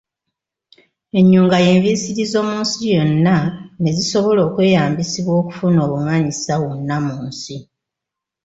Ennyunga 1.19 1.57
y’enviisirizo 1.65 2.37
mu 2.47 2.55
nsi 2.63 2.77
yonna 2.95 3.35
ne 3.81 3.89
zisobola 3.97 4.39
okweyambisibwa 4.47 5.33
okufuna 5.41 5.79
obumanyisa 5.85 6.53
wonna 6.63 6.97
mu 7.05 7.15
nsi. 7.27 7.55